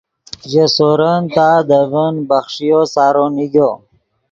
[0.51, 3.71] ژے سورن تا دے ڤین بخݰیو سارو نیگو